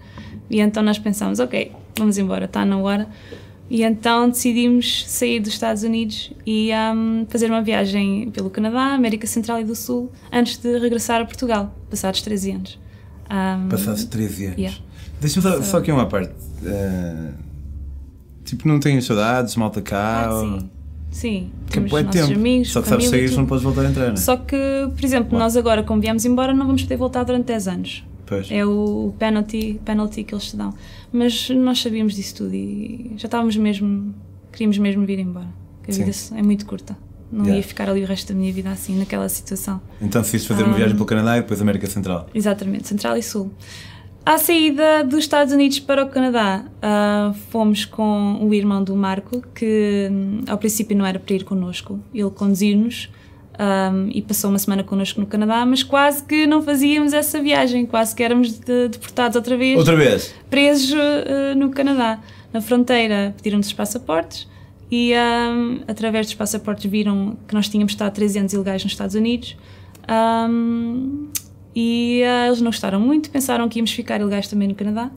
E 0.50 0.61
então 0.61 0.82
nós 0.82 0.99
pensámos, 0.99 1.38
ok, 1.38 1.73
vamos 1.97 2.19
embora, 2.19 2.47
está 2.47 2.65
na 2.65 2.79
hora. 2.79 3.09
E 3.70 3.82
então 3.82 4.31
decidimos 4.31 5.05
sair 5.09 5.41
dos 5.41 5.53
Estados 5.53 5.82
Unidos 5.82 6.32
e 6.47 6.70
hum, 6.94 7.26
fazer 7.29 7.50
uma 7.50 7.61
viagem 7.62 8.31
pelo 8.31 8.49
Canadá, 8.49 8.94
América 8.94 9.26
Central 9.26 9.61
e 9.61 9.65
do 9.65 9.75
Sul, 9.75 10.11
antes 10.32 10.56
de 10.56 10.79
regressar 10.79 11.20
a 11.20 11.25
Portugal, 11.26 11.75
passados 11.91 12.23
13 12.23 12.53
anos. 12.53 12.79
Hum, 13.31 13.69
Passados 13.69 14.05
13 14.05 14.44
anos. 14.47 14.59
Yeah. 14.59 14.79
Deixa-me 15.20 15.43
só, 15.43 15.62
só 15.62 15.76
aqui 15.79 15.93
uma 15.93 16.06
parte. 16.06 16.32
Eh, 16.65 17.31
tipo, 18.44 18.67
não 18.67 18.81
tens 18.81 19.05
saudades, 19.05 19.55
malta 19.56 19.82
cá? 19.82 20.26
ah, 20.29 20.35
ou- 20.35 20.61
sim, 20.61 20.70
sim. 21.10 21.51
Que 21.67 21.72
Temos 21.75 21.91
bué 21.91 22.03
nossos 22.05 22.20
tempo. 22.22 22.39
amigos, 22.39 22.70
Só 22.72 22.81
que 22.81 22.89
sabes 22.89 23.05
família, 23.05 23.27
sair, 23.27 23.29
tudo. 23.34 23.41
não 23.43 23.46
podes 23.46 23.65
voltar 23.65 23.82
a 23.82 23.91
entrar, 23.91 24.06
não 24.06 24.13
é? 24.15 24.17
Só 24.17 24.37
que, 24.37 24.56
por 24.96 25.05
exemplo, 25.05 25.39
nós 25.39 25.56
agora, 25.58 25.82
como 25.82 26.01
viemos 26.01 26.25
embora, 26.25 26.55
não 26.55 26.67
vamos 26.67 26.82
poder 26.84 26.96
voltar 26.96 27.25
durante 27.25 27.44
10 27.46 27.69
anos. 27.69 28.05
Pois. 28.29 28.51
É 28.51 28.65
o 28.65 29.13
penalty, 29.19 29.81
penalty 29.85 30.23
que 30.25 30.35
eles 30.35 30.51
te 30.51 30.56
dão. 30.56 30.73
Mas 31.13 31.49
nós 31.51 31.81
sabíamos 31.81 32.15
disso 32.15 32.35
tudo 32.37 32.55
e 32.55 33.13
já 33.17 33.27
estávamos 33.27 33.56
mesmo, 33.56 34.15
queríamos 34.53 34.79
mesmo 34.79 35.06
vir 35.06 35.19
embora. 35.19 35.49
A 35.89 35.93
Sim. 35.93 36.05
vida 36.05 36.17
é 36.37 36.43
muito 36.43 36.67
curta. 36.67 36.97
Não 37.32 37.44
Yeah. 37.44 37.56
ia 37.58 37.63
ficar 37.63 37.89
ali 37.91 38.03
o 38.03 38.06
resto 38.06 38.32
da 38.32 38.39
minha 38.39 38.53
vida 38.53 38.70
assim, 38.70 38.99
naquela 38.99 39.29
situação. 39.29 39.81
Então 40.01 40.20
decidiste 40.23 40.49
fazer 40.49 40.63
uma 40.65 40.73
Ah. 40.75 40.77
viagem 40.77 40.94
pelo 40.94 41.06
Canadá 41.06 41.37
e 41.37 41.41
depois 41.43 41.61
América 41.61 41.87
Central. 41.87 42.27
Exatamente, 42.35 42.89
Central 42.89 43.17
e 43.17 43.23
Sul. 43.23 43.51
À 44.25 44.37
saída 44.37 45.03
dos 45.05 45.20
Estados 45.20 45.53
Unidos 45.55 45.79
para 45.81 46.05
o 46.05 46.08
Canadá, 46.11 46.65
ah, 46.82 47.32
fomos 47.51 47.85
com 47.87 48.39
o 48.47 48.53
irmão 48.53 48.82
do 48.85 48.94
Marco, 48.94 49.43
que 49.55 50.08
hum, 50.11 50.41
ao 50.47 50.58
princípio 50.58 50.94
não 50.97 51.06
era 51.06 51.19
para 51.19 51.35
ir 51.35 51.44
connosco, 51.44 51.99
ele 52.15 52.31
conduzir-nos 52.31 53.08
hum, 53.58 54.08
e 54.12 54.22
passou 54.22 54.50
uma 54.50 54.58
semana 54.58 54.82
connosco 54.84 55.20
no 55.20 55.27
Canadá, 55.27 55.65
mas 55.67 55.82
quase 55.82 56.22
que 56.24 56.46
não 56.46 56.62
fazíamos 56.62 57.12
essa 57.12 57.41
viagem, 57.41 57.84
quase 57.86 58.15
que 58.15 58.22
éramos 58.22 58.53
de- 58.58 58.88
deportados 58.88 59.36
outra 59.36 59.56
vez, 59.56 59.77
Outra 59.79 59.96
vez? 59.96 60.34
presos 60.48 60.94
ah, 60.94 61.55
no 61.55 61.70
Canadá. 61.70 62.20
Na 62.53 62.60
fronteira 62.62 63.34
pediram-nos 63.36 63.67
os 63.67 63.72
passaportes 63.74 64.48
e 64.91 65.12
hum, 65.15 65.81
através 65.86 66.27
dos 66.27 66.34
passaportes 66.34 66.91
viram 66.91 67.36
que 67.46 67.55
nós 67.55 67.69
tínhamos 67.69 67.93
estado 67.93 68.15
13 68.15 68.38
anos 68.38 68.53
ilegais 68.53 68.82
nos 68.84 68.93
Estados 68.93 69.15
Unidos. 69.15 69.56
Hum, 70.48 71.29
e 71.74 72.22
ah, 72.24 72.46
eles 72.46 72.60
não 72.60 72.70
gostaram 72.70 73.00
muito, 73.00 73.31
pensaram 73.31 73.69
que 73.69 73.79
íamos 73.79 73.93
ficar 73.93 74.20
ilegais 74.20 74.48
também 74.48 74.67
no 74.69 74.74
Canadá 74.74 75.10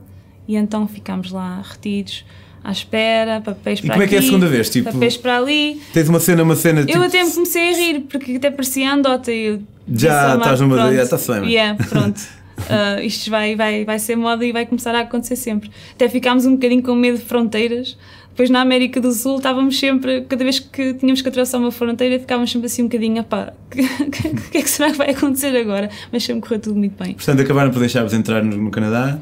e 0.46 0.56
então 0.56 0.86
ficámos 0.86 1.30
lá 1.32 1.62
retidos, 1.64 2.24
à 2.64 2.70
espera, 2.72 3.40
papéis 3.40 3.78
E 3.80 3.82
para 3.82 3.92
como 3.92 4.02
é 4.04 4.06
que 4.06 4.14
é 4.14 4.18
a 4.18 4.20
aqui, 4.20 4.28
segunda 4.28 4.46
vez? 4.46 4.70
Tipo- 4.70 4.92
papéis 4.92 5.16
para 5.16 5.38
ali. 5.38 5.80
Tens 5.92 6.08
uma 6.08 6.20
cena, 6.20 6.42
uma 6.42 6.56
cena 6.56 6.84
tipo. 6.84 6.96
Eu 6.98 7.02
até 7.04 7.22
me 7.24 7.30
comecei 7.30 7.68
a 7.72 7.76
rir 7.76 8.00
porque 8.08 8.36
até 8.36 8.50
parecia 8.50 8.92
andota. 8.92 9.32
e 9.32 9.44
eu 9.46 9.62
Já 9.92 10.12
Marco, 10.28 10.38
estás 10.38 10.60
numa- 10.60 10.76
pronto, 10.76 10.94
já 10.94 11.02
está-se 11.02 11.30
bem, 11.32 11.40
mas- 11.40 11.50
Yeah, 11.50 11.84
pronto. 11.88 12.20
Ah, 12.68 13.02
isto 13.02 13.28
vai, 13.30 13.56
vai, 13.56 13.84
vai 13.84 13.98
ser 13.98 14.14
moda 14.16 14.44
e 14.46 14.52
vai 14.52 14.64
começar 14.66 14.94
a 14.94 15.00
acontecer 15.00 15.34
sempre. 15.36 15.70
Até 15.94 16.08
ficámos 16.08 16.46
um 16.46 16.52
bocadinho 16.52 16.82
com 16.82 16.94
medo 16.94 17.18
de 17.18 17.24
fronteiras. 17.24 17.96
Depois 18.28 18.48
na 18.48 18.60
América 18.62 18.98
do 18.98 19.12
Sul 19.12 19.36
estávamos 19.36 19.78
sempre, 19.78 20.22
cada 20.22 20.42
vez 20.42 20.58
que 20.58 20.94
tínhamos 20.94 21.20
que 21.20 21.28
atravessar 21.28 21.58
uma 21.58 21.70
fronteira, 21.70 22.18
ficávamos 22.18 22.50
sempre 22.50 22.66
assim 22.66 22.82
um 22.82 22.86
bocadinho, 22.86 23.22
pá, 23.24 23.52
o 23.66 23.68
que, 24.50 24.56
é 24.58 24.62
que 24.62 24.70
será 24.70 24.90
que 24.90 24.96
vai 24.96 25.10
acontecer 25.10 25.54
agora? 25.54 25.90
Mas 26.10 26.22
sempre 26.24 26.40
correu 26.40 26.58
tudo 26.60 26.76
muito 26.76 27.02
bem. 27.02 27.12
Portanto, 27.12 27.40
acabaram 27.42 27.70
por 27.70 27.80
deixar-vos 27.80 28.14
entrar 28.14 28.42
no, 28.42 28.56
no 28.56 28.70
Canadá. 28.70 29.18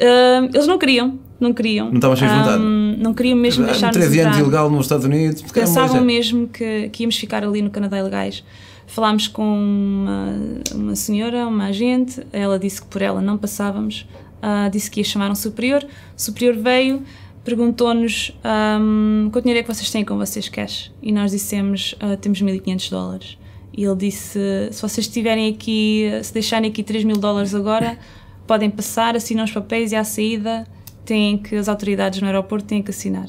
Ah, 0.00 0.48
eles 0.52 0.66
não 0.66 0.76
queriam, 0.78 1.18
não 1.40 1.52
queriam. 1.52 1.86
Não 1.86 1.94
estavam 1.94 2.16
cheios 2.16 2.32
de 2.32 2.38
vontade? 2.38 2.62
Ahm, 2.62 2.96
não 2.98 3.14
queriam 3.14 3.36
mesmo 3.36 3.64
deixar-nos 3.64 3.96
13 3.96 4.20
anos 4.20 4.36
entrar. 4.36 4.46
ilegal 4.46 4.70
nos 4.70 4.86
Estados 4.86 5.04
Unidos. 5.04 5.42
Pensavam 5.52 6.02
mesmo 6.02 6.48
que, 6.48 6.88
que 6.88 7.04
íamos 7.04 7.16
ficar 7.16 7.44
ali 7.44 7.62
no 7.62 7.70
Canadá 7.70 7.98
ilegais. 7.98 8.44
Falámos 8.86 9.28
com 9.28 9.42
uma, 9.42 10.34
uma 10.74 10.96
senhora, 10.96 11.46
uma 11.46 11.66
agente, 11.66 12.26
ela 12.32 12.58
disse 12.58 12.80
que 12.80 12.88
por 12.88 13.02
ela 13.02 13.20
não 13.20 13.36
passávamos, 13.36 14.08
ah, 14.42 14.68
disse 14.72 14.90
que 14.90 15.00
ia 15.00 15.04
chamar 15.04 15.30
um 15.30 15.34
superior. 15.34 15.84
O 16.16 16.20
superior 16.20 16.56
veio, 16.56 17.02
perguntou-nos 17.44 18.32
ahm, 18.42 19.28
quanto 19.30 19.44
dinheiro 19.44 19.60
é 19.60 19.62
que 19.62 19.72
vocês 19.72 19.90
têm 19.90 20.04
com 20.04 20.16
vocês 20.16 20.48
cash? 20.48 20.90
E 21.02 21.12
nós 21.12 21.30
dissemos, 21.30 21.94
ah, 22.00 22.16
temos 22.16 22.40
1500 22.40 22.90
dólares. 22.90 23.38
E 23.76 23.84
ele 23.84 23.94
disse, 23.94 24.40
se 24.72 24.82
vocês 24.82 25.06
estiverem 25.06 25.52
aqui, 25.52 26.10
se 26.22 26.32
deixarem 26.32 26.68
aqui 26.68 26.82
3 26.82 27.04
mil 27.04 27.16
dólares 27.16 27.54
agora, 27.54 27.96
podem 28.44 28.70
passar, 28.70 29.14
assinam 29.14 29.44
os 29.44 29.52
papéis 29.52 29.92
e 29.92 29.96
à 29.96 30.02
saída 30.02 30.66
têm 31.08 31.38
que, 31.38 31.56
as 31.56 31.68
autoridades 31.68 32.20
no 32.20 32.26
aeroporto 32.26 32.66
têm 32.66 32.82
que 32.82 32.90
assinar. 32.90 33.28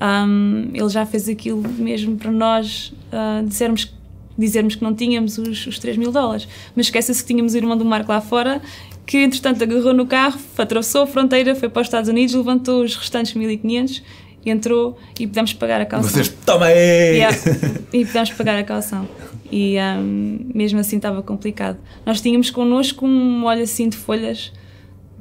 Um, 0.00 0.70
ele 0.72 0.88
já 0.88 1.04
fez 1.04 1.28
aquilo 1.28 1.62
mesmo 1.62 2.16
para 2.16 2.32
nós 2.32 2.92
uh, 3.12 3.46
dissermos, 3.46 3.94
dizermos 4.36 4.74
que 4.74 4.82
não 4.82 4.94
tínhamos 4.94 5.36
os, 5.36 5.66
os 5.66 5.78
3 5.78 5.98
mil 5.98 6.10
dólares. 6.10 6.48
Mas 6.74 6.86
esquece-se 6.86 7.22
que 7.22 7.28
tínhamos 7.28 7.52
o 7.52 7.56
irmão 7.56 7.76
do 7.76 7.84
Marco 7.84 8.10
lá 8.10 8.20
fora, 8.20 8.62
que 9.06 9.18
entretanto 9.18 9.62
agarrou 9.62 9.92
no 9.92 10.06
carro, 10.06 10.40
atravessou 10.56 11.02
a 11.02 11.06
fronteira, 11.06 11.54
foi 11.54 11.68
para 11.68 11.82
os 11.82 11.86
Estados 11.86 12.08
Unidos, 12.08 12.34
levantou 12.34 12.82
os 12.82 12.96
restantes 12.96 13.34
1500, 13.34 14.02
entrou 14.44 14.98
e 15.20 15.26
pudemos 15.26 15.52
pagar 15.52 15.80
a 15.82 15.84
calção. 15.84 16.10
Vocês, 16.10 16.28
toma 16.46 16.66
aí! 16.66 17.16
Yeah. 17.16 17.36
e 17.92 18.04
pudemos 18.06 18.30
pagar 18.30 18.58
a 18.58 18.64
calção. 18.64 19.06
E 19.52 19.76
um, 19.78 20.50
mesmo 20.54 20.80
assim 20.80 20.96
estava 20.96 21.22
complicado. 21.22 21.78
Nós 22.06 22.22
tínhamos 22.22 22.50
connosco 22.50 23.04
um 23.04 23.38
molho 23.38 23.62
assim 23.62 23.88
de 23.88 23.98
folhas 23.98 24.50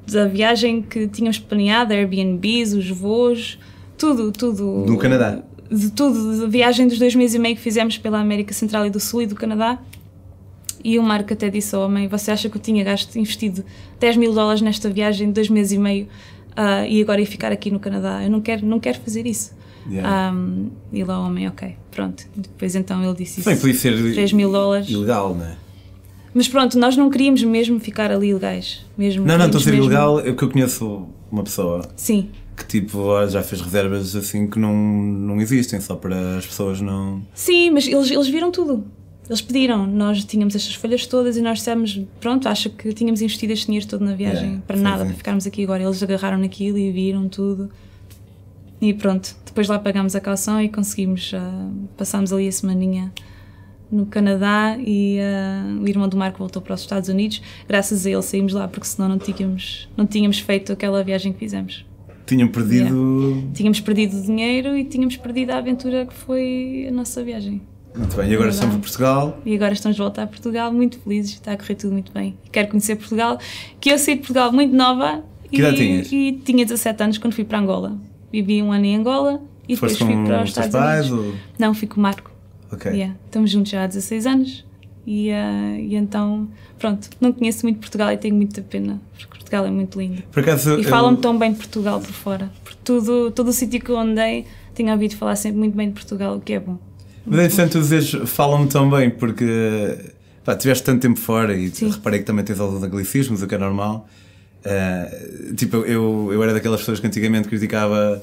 da 0.06 0.28
viagem 0.28 0.82
que 0.82 1.08
tínhamos 1.08 1.40
planeado, 1.40 1.94
Airbnbs, 1.94 2.74
os 2.74 2.90
voos, 2.90 3.58
tudo, 3.98 4.32
tudo. 4.32 4.86
No 4.88 4.98
Canadá? 4.98 5.42
De 5.70 5.90
tudo, 5.92 6.42
da 6.42 6.48
viagem 6.48 6.88
dos 6.88 7.00
dois 7.00 7.16
meses 7.16 7.36
e 7.36 7.40
meio 7.40 7.56
que 7.56 7.62
fizemos 7.62 7.98
pela 7.98 8.20
América 8.20 8.54
Central 8.54 8.86
e 8.86 8.90
do 8.90 9.00
Sul 9.00 9.22
e 9.22 9.26
do 9.26 9.36
Canadá. 9.36 9.80
E 10.84 10.98
o 10.98 11.04
Marco 11.04 11.32
até 11.32 11.50
disse 11.50 11.76
ao 11.76 11.84
homem: 11.84 12.08
Você 12.08 12.32
acha 12.32 12.50
que 12.50 12.58
eu 12.58 12.62
tinha 12.62 12.84
gasto, 12.84 13.16
investido 13.18 13.64
10 14.00 14.18
mil 14.18 14.34
dólares 14.34 14.62
nesta 14.62 14.90
viagem 14.90 15.28
de 15.28 15.34
dois 15.34 15.50
meses 15.50 15.72
e 15.72 15.78
meio 15.78 16.08
ah, 16.56 16.86
e 16.88 17.02
agora 17.02 17.22
ia 17.22 17.28
ficar 17.28 17.52
aqui 17.52 17.72
no 17.72 17.80
Canadá? 17.80 18.24
Eu 18.24 18.30
não 18.30 18.42
quero, 18.42 18.66
não 18.66 18.80
quero 18.80 19.00
fazer 19.00 19.26
isso. 19.26 19.54
Yeah. 19.90 20.32
Um, 20.34 20.70
e 20.92 21.04
lá 21.04 21.20
o 21.20 21.26
homem, 21.26 21.48
ok, 21.48 21.76
pronto. 21.90 22.24
Depois 22.36 22.76
então 22.76 23.04
ele 23.04 23.16
disse 23.16 23.40
isso. 23.40 23.50
Bem, 23.50 23.58
podia 23.58 23.74
ser 23.74 24.14
3 24.14 24.34
mil 24.34 24.52
dólares. 24.52 24.90
ilegal, 24.90 25.36
não 25.36 25.46
é? 25.46 25.56
Mas 26.34 26.48
pronto, 26.48 26.78
nós 26.80 26.96
não 26.96 27.10
queríamos 27.10 27.44
mesmo 27.44 27.80
ficar 27.80 28.10
ali 28.12 28.30
ilegais. 28.30 28.86
Mesmo, 28.98 29.26
Não, 29.26 29.38
não, 29.38 29.46
estou 29.48 29.60
a 29.60 29.64
ser 29.64 29.72
mesmo- 29.72 29.86
ilegal. 29.86 30.20
Eu 30.22 30.36
que 30.36 30.44
eu 30.44 30.50
conheço 30.50 31.08
uma 31.32 31.44
pessoa 31.44 31.82
Sim, 31.96 32.30
que 32.56 32.66
tipo 32.66 33.28
já 33.28 33.42
fez 33.44 33.62
reservas 33.62 34.16
assim 34.16 34.48
que 34.48 34.58
não, 34.60 34.74
não 34.76 35.42
existem, 35.42 35.80
só 35.82 35.96
para 35.96 36.38
as 36.38 36.46
pessoas 36.46 36.80
não. 36.82 37.22
sim, 37.34 37.70
mas 37.72 37.88
eles, 37.88 38.10
eles 38.12 38.28
viram 38.30 38.52
tudo. 38.52 38.84
Eles 39.30 39.42
pediram, 39.42 39.88
nós 39.88 40.26
tínhamos 40.26 40.56
estas 40.56 40.76
folhas 40.76 41.06
todas 41.08 41.38
e 41.38 41.42
nós 41.42 41.60
dissemos, 41.60 42.02
pronto, 42.20 42.50
acho 42.50 42.70
que 42.70 42.92
tínhamos 42.94 43.22
investido 43.22 43.54
este 43.54 43.68
dinheiro 43.68 43.88
todo 43.88 44.04
na 44.04 44.14
viagem, 44.14 44.44
Yeah, 44.44 44.64
para 44.68 44.78
nada, 44.78 45.04
sim. 45.04 45.08
para 45.10 45.18
ficarmos 45.18 45.48
aqui 45.48 45.64
agora. 45.64 45.84
Eles 45.84 46.02
agarraram 46.04 46.38
naquilo 46.38 46.78
e 46.78 46.92
viram 46.92 47.30
tudo. 47.30 47.70
E 48.82 48.94
pronto, 48.94 49.36
depois 49.46 49.68
lá 49.68 49.78
pagámos 49.80 50.16
a 50.16 50.20
calção 50.20 50.60
e 50.62 50.68
conseguimos, 50.68 51.32
ah, 51.36 51.70
passámos 51.96 52.34
ali 52.34 52.48
a 52.48 52.52
semaninha 52.52 53.14
no 53.92 54.06
Canadá 54.06 54.78
e 54.80 55.20
ah, 55.20 55.66
o 55.82 55.88
irmão 55.88 56.08
do 56.08 56.16
Marco 56.16 56.40
voltou 56.40 56.62
para 56.62 56.74
os 56.74 56.82
Estados 56.82 57.10
Unidos. 57.10 57.42
Graças 57.68 58.06
a 58.06 58.10
ele 58.10 58.22
saímos 58.22 58.54
lá, 58.54 58.68
porque 58.68 58.88
senão 58.88 59.10
não 59.10 59.18
tínhamos, 59.20 59.90
não 59.98 60.06
tínhamos 60.06 60.40
feito 60.40 60.72
aquela 60.72 61.04
viagem 61.04 61.34
que 61.34 61.40
fizemos. 61.40 61.86
Tinham 62.26 62.48
perdido. 62.48 63.50
Tínhamos 63.54 63.80
perdido 63.82 64.18
o 64.18 64.22
dinheiro 64.22 64.78
e 64.78 64.86
tínhamos 64.86 65.18
perdido 65.18 65.52
a 65.52 65.58
aventura 65.58 66.06
que 66.06 66.14
foi 66.14 66.86
a 66.88 66.92
nossa 66.92 67.22
viagem. 67.24 67.62
Muito 67.94 68.16
bem, 68.16 68.30
e 68.30 68.34
agora 68.34 68.50
Verdade. 68.52 68.54
estamos 68.56 68.76
em 68.76 68.80
Portugal. 68.80 69.40
E 69.46 69.54
agora 69.56 69.74
estamos 69.74 69.96
de 69.98 70.02
volta 70.02 70.24
a 70.24 70.28
Portugal, 70.28 70.72
muito 70.72 70.98
felizes, 71.00 71.34
está 71.34 71.52
a 71.52 71.58
correr 71.58 71.76
tudo 71.76 71.92
muito 71.92 72.14
bem. 72.14 72.38
Quero 72.50 72.70
conhecer 72.70 72.96
Portugal, 72.96 73.38
que 73.82 73.90
eu 73.92 74.00
saí 74.00 74.16
de 74.16 74.22
Portugal 74.22 74.50
muito 74.54 74.74
nova 74.74 75.26
Que 75.50 75.58
e, 75.58 75.60
idade 75.60 75.76
tinhas? 75.76 76.12
e 76.12 76.40
tinha 76.46 76.64
17 76.66 77.04
anos 77.04 77.18
quando 77.18 77.34
fui 77.34 77.44
para 77.44 77.60
Angola. 77.60 77.98
Vivi 78.32 78.64
um 78.64 78.72
ano 78.72 78.86
em 78.86 78.96
Angola 78.96 79.42
e 79.68 79.74
depois 79.74 79.92
Foste 79.92 80.06
fui 80.06 80.14
com 80.14 80.24
para 80.24 80.44
os 80.44 80.50
Estados 80.50 80.72
pais? 80.72 81.12
Unidos. 81.12 81.28
Ou... 81.28 81.36
Não, 81.60 81.74
fui 81.74 81.88
com 81.88 82.00
o 82.00 82.04
Marco. 82.04 82.31
Ok. 82.72 82.92
Yeah, 82.92 83.16
Estamos 83.26 83.52
juntos 83.52 83.72
já 83.72 83.84
há 83.84 83.88
16 83.88 84.26
anos 84.26 84.66
e, 85.06 85.32
ah, 85.32 85.78
e 85.80 85.96
então, 85.96 86.48
pronto, 86.80 87.10
não 87.20 87.32
conheço 87.34 87.66
muito 87.66 87.80
Portugal 87.80 88.12
e 88.12 88.18
tenho 88.18 88.36
muita 88.36 88.62
pena, 88.62 89.02
porque 89.12 89.28
Portugal 89.28 89.66
é 89.66 89.72
muito 89.72 90.00
lindo. 90.00 90.22
Por 90.32 90.42
acaso. 90.42 90.76
E 90.80 90.84
eu- 90.84 90.90
falam-me 90.90 91.18
tão 91.18 91.38
bem 91.38 91.52
de 91.52 91.58
Portugal 91.58 92.00
por 92.00 92.12
fora. 92.14 92.52
Por 92.64 92.74
tudo, 92.76 93.32
todo 93.32 93.50
o 93.50 93.54
sítio 93.54 93.80
que 93.82 93.90
eu 93.90 93.98
andei, 93.98 94.46
tenho 94.74 94.92
ouvido 94.92 95.16
falar 95.18 95.36
sempre 95.36 95.58
muito 95.60 95.76
bem 95.76 95.88
de 95.90 95.94
Portugal, 95.94 96.38
o 96.38 96.42
que 96.42 96.54
é 96.54 96.60
bom. 96.60 96.78
Mas 97.26 97.40
é 97.40 97.44
interessante 97.44 97.72
tu 97.74 97.80
dizeres, 97.80 98.12
falam-me 98.30 98.68
tão 98.68 98.90
bem, 98.90 99.10
porque 99.10 99.46
pá, 100.44 100.56
tiveste 100.56 100.84
tanto 100.84 101.02
tempo 101.02 101.20
fora 101.20 101.56
e 101.56 101.70
Sim. 101.70 101.90
reparei 101.90 102.20
que 102.20 102.26
também 102.26 102.44
tens 102.46 102.60
alguns 102.60 102.82
anglicismos, 102.82 103.42
o 103.44 103.48
que 103.48 103.54
é 103.56 103.58
normal. 103.58 104.08
Ah, 104.66 105.08
tipo, 105.56 105.78
eu, 105.78 106.30
eu 106.32 106.42
era 106.44 106.54
daquelas 106.54 106.80
pessoas 106.80 107.00
que 107.00 107.08
antigamente 107.08 107.48
criticava 107.48 108.22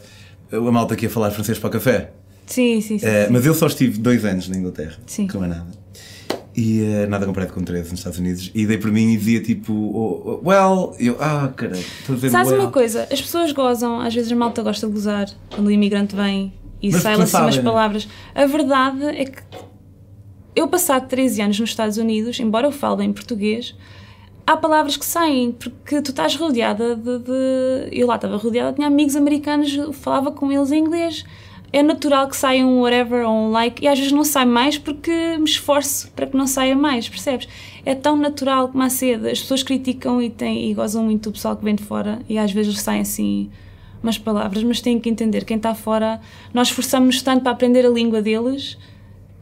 a 0.50 0.60
malta 0.72 0.96
que 0.96 1.04
ia 1.06 1.10
falar 1.10 1.30
francês 1.30 1.58
para 1.58 1.68
o 1.68 1.70
café. 1.72 2.10
Sim, 2.48 2.80
sim, 2.80 2.98
sim. 2.98 3.06
Ah, 3.06 3.28
mas 3.30 3.44
eu 3.46 3.54
só 3.54 3.66
estive 3.66 3.98
dois 3.98 4.24
anos 4.24 4.48
na 4.48 4.56
Inglaterra, 4.56 4.96
Sim. 5.06 5.26
que 5.26 5.34
não 5.36 5.44
é 5.44 5.48
nada. 5.48 5.66
E 6.56 6.82
ah, 7.04 7.06
nada 7.06 7.24
comparado 7.26 7.52
com 7.52 7.62
13 7.62 7.90
nos 7.90 8.00
Estados 8.00 8.18
Unidos. 8.18 8.50
E 8.54 8.66
dei 8.66 8.78
por 8.78 8.90
mim 8.90 9.12
e 9.12 9.16
dizia 9.16 9.40
tipo, 9.40 9.72
oh, 9.72 10.40
oh, 10.42 10.48
well, 10.48 10.96
eu, 10.98 11.16
ah, 11.20 11.52
caralho, 11.54 11.78
estou 11.78 12.14
a 12.14 12.16
dizer 12.16 12.30
Sabes 12.30 12.50
well. 12.50 12.62
uma 12.62 12.70
coisa? 12.72 13.06
As 13.12 13.20
pessoas 13.20 13.52
gozam, 13.52 14.00
às 14.00 14.14
vezes 14.14 14.32
a 14.32 14.36
malta 14.36 14.62
gosta 14.62 14.86
de 14.86 14.92
gozar 14.92 15.28
quando 15.54 15.68
o 15.68 15.70
imigrante 15.70 16.16
vem 16.16 16.52
e 16.82 16.92
sai 16.92 17.16
lá 17.16 17.24
assim 17.24 17.36
umas 17.36 17.56
né? 17.56 17.62
palavras. 17.62 18.08
A 18.34 18.46
verdade 18.46 19.04
é 19.04 19.24
que 19.26 19.42
eu, 20.56 20.66
passado 20.66 21.06
13 21.06 21.42
anos 21.42 21.60
nos 21.60 21.70
Estados 21.70 21.98
Unidos, 21.98 22.40
embora 22.40 22.66
eu 22.66 22.72
fale 22.72 23.04
em 23.04 23.12
português, 23.12 23.76
há 24.44 24.56
palavras 24.56 24.96
que 24.96 25.04
saem, 25.06 25.52
porque 25.52 26.02
tu 26.02 26.10
estás 26.10 26.34
rodeada 26.34 26.96
de. 26.96 27.18
de- 27.18 27.88
Eu 27.92 28.06
lá 28.08 28.16
estava 28.16 28.36
rodeada, 28.36 28.72
tinha 28.72 28.88
amigos 28.88 29.14
americanos, 29.14 29.78
falava 30.00 30.32
com 30.32 30.50
eles 30.50 30.72
em 30.72 30.78
inglês. 30.80 31.24
É 31.72 31.82
natural 31.82 32.28
que 32.28 32.36
saia 32.36 32.66
um 32.66 32.80
whatever 32.80 33.26
ou 33.26 33.34
um 33.34 33.50
like, 33.50 33.84
e 33.84 33.88
às 33.88 33.98
vezes 33.98 34.12
não 34.12 34.24
sai 34.24 34.46
mais 34.46 34.78
porque 34.78 35.10
me 35.36 35.44
esforço 35.44 36.10
para 36.12 36.26
que 36.26 36.36
não 36.36 36.46
saia 36.46 36.74
mais, 36.74 37.08
percebes? 37.08 37.46
É 37.84 37.94
tão 37.94 38.16
natural 38.16 38.68
como 38.68 38.82
a 38.82 38.88
seda. 38.88 39.30
As 39.30 39.40
pessoas 39.40 39.62
criticam 39.62 40.20
e, 40.22 40.30
têm, 40.30 40.70
e 40.70 40.74
gozam 40.74 41.04
muito 41.04 41.28
do 41.28 41.32
pessoal 41.34 41.56
que 41.56 41.64
vem 41.64 41.74
de 41.74 41.82
fora, 41.82 42.20
e 42.28 42.38
às 42.38 42.52
vezes 42.52 42.80
saem 42.80 43.02
assim 43.02 43.50
umas 44.02 44.16
palavras, 44.16 44.62
mas 44.62 44.80
têm 44.80 44.98
que 44.98 45.10
entender, 45.10 45.44
quem 45.44 45.56
está 45.56 45.74
fora, 45.74 46.20
nós 46.54 46.68
esforçamos-nos 46.68 47.20
tanto 47.20 47.42
para 47.42 47.52
aprender 47.52 47.84
a 47.84 47.90
língua 47.90 48.22
deles 48.22 48.78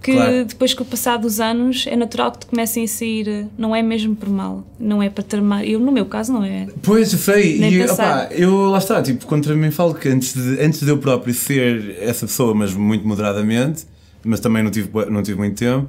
que 0.02 0.12
Claro. 0.12 0.44
depois 0.44 0.72
com 0.74 0.84
o 0.84 0.86
passar 0.86 1.16
dos 1.16 1.40
anos 1.40 1.84
é 1.86 1.96
natural 1.96 2.30
que 2.32 2.40
te 2.40 2.46
comecem 2.46 2.84
a 2.84 2.88
sair, 2.88 3.46
não 3.58 3.74
é 3.74 3.82
mesmo 3.82 4.14
por 4.14 4.28
mal, 4.28 4.64
não 4.78 5.02
é 5.02 5.10
para 5.10 5.24
tramar. 5.24 5.64
Eu, 5.64 5.80
no 5.80 5.90
meu 5.90 6.06
caso, 6.06 6.32
não 6.32 6.44
é. 6.44 6.66
Pois, 6.82 7.12
Nem 7.58 7.72
e 7.72 7.84
opá, 7.84 8.28
eu 8.30 8.66
lá 8.70 8.78
está, 8.78 9.02
tipo, 9.02 9.26
contra 9.26 9.54
mim 9.56 9.70
falo 9.70 9.94
que 9.94 10.08
antes 10.08 10.34
de, 10.34 10.60
antes 10.62 10.80
de 10.80 10.88
eu 10.88 10.98
próprio 10.98 11.34
ser 11.34 11.96
essa 12.00 12.26
pessoa, 12.26 12.54
mas 12.54 12.72
muito 12.72 13.06
moderadamente, 13.06 13.84
mas 14.24 14.38
também 14.40 14.62
não 14.62 14.70
tive, 14.70 14.88
não 15.10 15.22
tive 15.22 15.38
muito 15.38 15.58
tempo, 15.58 15.88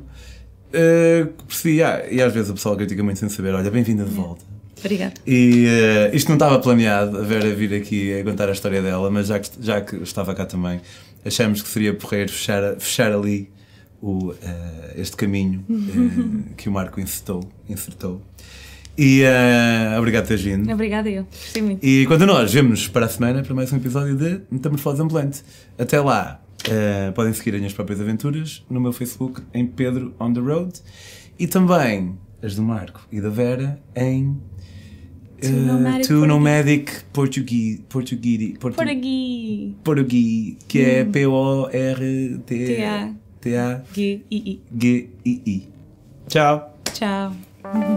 eh, 0.74 1.28
percebi, 1.48 1.84
ah, 1.84 2.04
e 2.10 2.22
às 2.22 2.34
vezes 2.34 2.50
o 2.50 2.54
pessoal 2.54 2.76
critica 2.76 3.04
muito 3.04 3.20
sem 3.20 3.30
saber, 3.30 3.54
olha, 3.54 3.70
bem-vinda 3.70 4.04
de 4.04 4.12
volta. 4.12 4.44
Obrigada. 4.80 5.14
E 5.26 5.66
eh, 5.68 6.12
isto 6.14 6.28
não 6.28 6.36
estava 6.36 6.60
planeado, 6.60 7.18
a 7.18 7.22
Vera 7.22 7.54
vir 7.54 7.74
aqui 7.74 8.20
a 8.20 8.24
contar 8.24 8.48
a 8.50 8.52
história 8.52 8.82
dela, 8.82 9.10
mas 9.10 9.28
já 9.28 9.40
que, 9.40 9.50
já 9.60 9.82
que 9.82 9.96
estava 9.98 10.34
cá 10.36 10.46
também, 10.46 10.80
achamos 11.26 11.62
que 11.62 11.68
seria 11.68 11.94
porreiro 11.94 12.32
fechar, 12.32 12.76
fechar 12.78 13.12
ali 13.12 13.50
o, 14.02 14.34
eh, 14.42 14.94
este 14.98 15.16
caminho 15.16 15.64
eh, 15.70 16.54
que 16.56 16.70
o 16.70 16.72
Marco 16.72 17.00
insertou. 17.00 17.48
insertou. 17.68 18.22
E 18.98 19.22
eh, 19.22 19.96
obrigado 19.98 20.28
vindo. 20.42 20.72
Obrigada 20.72 21.10
eu. 21.10 21.24
Gostei 21.24 21.62
muito. 21.62 21.86
E 21.86 22.06
quanto 22.08 22.24
a 22.24 22.28
nós, 22.28 22.52
vemos 22.52 22.88
para 22.88 23.06
a 23.06 23.10
semana 23.10 23.44
para 23.44 23.54
mais 23.54 23.72
um 23.72 23.78
episódio 23.78 24.16
de 24.16 24.42
Metamorfose 24.50 25.02
Ambulante. 25.02 25.44
Até 25.78 26.00
lá, 26.00 26.42
podem 27.14 27.34
seguir 27.34 27.52
as 27.52 27.58
minhas 27.58 27.74
próprias 27.74 28.02
aventuras 28.02 28.66
no 28.70 28.82
meu 28.82 28.92
Facebook 28.92 29.42
em 29.54 29.66
Pedro 29.68 30.16
on 30.20 30.34
the 30.34 30.40
Road 30.40 30.80
e 31.38 31.46
também 31.48 32.18
as 32.42 32.56
do 32.56 32.64
Marco 32.64 33.08
e 33.12 33.22
da 33.22 33.30
Vera 33.30 33.80
em 33.96 34.36
To 35.42 35.52
Nomadic 35.52 36.08
To 36.08 36.26
Nomadic 36.26 37.04
Portuguese, 37.14 37.84
Portuguese, 37.88 38.58
que 40.68 40.82
é 40.82 41.04
T-A. 42.46 43.27
P-O-R-T-A-G-I-I. 43.42 44.60
G-I-I. 44.78 45.58
Tchau! 46.28 46.74
Tchau. 46.94 47.32